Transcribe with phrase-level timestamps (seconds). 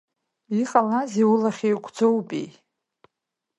[0.59, 2.47] Иҟалазеи, улахь еиқәӡоупеи?